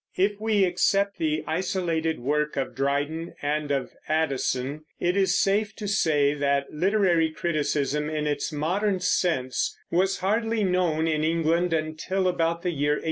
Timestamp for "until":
11.71-12.27